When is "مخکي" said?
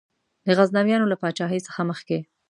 1.89-2.19